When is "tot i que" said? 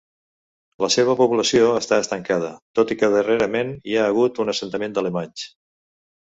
2.79-3.11